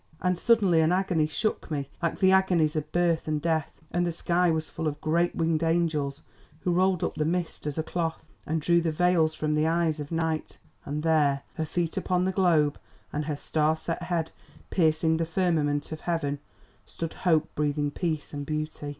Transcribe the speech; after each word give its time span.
"And 0.19 0.39
suddenly 0.39 0.81
an 0.81 0.91
agony 0.91 1.27
shook 1.27 1.69
me 1.69 1.87
like 2.01 2.17
the 2.17 2.31
agonies 2.31 2.75
of 2.75 2.91
birth 2.91 3.27
and 3.27 3.39
death, 3.39 3.83
and 3.91 4.03
the 4.03 4.11
sky 4.11 4.49
was 4.49 4.67
full 4.67 4.87
of 4.87 4.99
great 4.99 5.35
winged 5.35 5.61
angels 5.61 6.23
who 6.61 6.71
rolled 6.73 7.03
up 7.03 7.13
the 7.13 7.23
mist 7.23 7.67
as 7.67 7.77
a 7.77 7.83
cloth, 7.83 8.25
and 8.47 8.61
drew 8.61 8.81
the 8.81 8.91
veils 8.91 9.35
from 9.35 9.53
the 9.53 9.67
eyes 9.67 9.99
of 9.99 10.11
Night, 10.11 10.57
and 10.85 11.03
there, 11.03 11.43
her 11.53 11.65
feet 11.65 11.97
upon 11.97 12.25
the 12.25 12.31
globe, 12.31 12.79
and 13.13 13.25
her 13.25 13.35
star 13.35 13.75
set 13.75 14.01
head 14.01 14.31
piercing 14.71 15.17
the 15.17 15.25
firmament 15.27 15.91
of 15.91 15.99
heaven, 15.99 16.39
stood 16.87 17.13
Hope 17.13 17.53
breathing 17.53 17.91
peace 17.91 18.33
and 18.33 18.43
beauty. 18.43 18.89